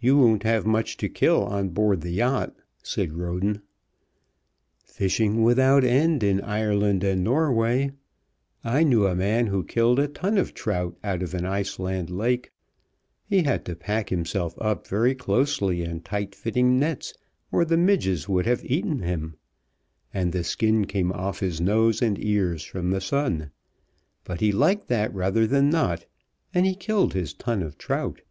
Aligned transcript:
"You 0.00 0.18
won't 0.18 0.42
have 0.42 0.66
much 0.66 0.96
to 0.96 1.08
kill 1.08 1.44
on 1.44 1.68
board 1.68 2.00
the 2.00 2.10
yacht," 2.10 2.52
said 2.82 3.12
Roden. 3.12 3.62
"Fishing 4.84 5.44
without 5.44 5.84
end 5.84 6.24
in 6.24 6.40
Iceland 6.40 7.04
and 7.04 7.22
Norway! 7.22 7.92
I 8.64 8.82
knew 8.82 9.06
a 9.06 9.14
man 9.14 9.46
who 9.46 9.62
killed 9.62 10.00
a 10.00 10.08
ton 10.08 10.36
of 10.36 10.52
trout 10.52 10.96
out 11.04 11.22
of 11.22 11.32
an 11.32 11.44
Iceland 11.46 12.10
lake. 12.10 12.50
He 13.24 13.44
had 13.44 13.64
to 13.66 13.76
pack 13.76 14.08
himself 14.08 14.56
up 14.60 14.88
very 14.88 15.14
closely 15.14 15.84
in 15.84 16.00
tight 16.00 16.34
fitting 16.34 16.80
nets, 16.80 17.14
or 17.52 17.64
the 17.64 17.76
midges 17.76 18.28
would 18.28 18.46
have 18.46 18.64
eaten 18.64 18.98
him. 18.98 19.36
And 20.12 20.32
the 20.32 20.42
skin 20.42 20.86
came 20.88 21.12
off 21.12 21.38
his 21.38 21.60
nose 21.60 22.02
and 22.02 22.18
ears 22.18 22.64
from 22.64 22.90
the 22.90 23.00
sun. 23.00 23.52
But 24.24 24.40
he 24.40 24.50
liked 24.50 24.88
that 24.88 25.14
rather 25.14 25.46
than 25.46 25.70
not, 25.70 26.04
and 26.52 26.66
he 26.66 26.74
killed 26.74 27.14
his 27.14 27.32
ton 27.32 27.62
of 27.62 27.78
trout." 27.78 28.22